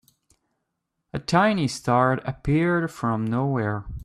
[1.13, 3.85] A tiny star appeared from nowhere.